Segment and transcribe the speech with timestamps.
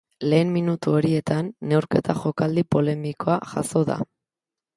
[0.31, 4.01] Lehen minutu horietan neurketako jokaldi polemikoa jazo da.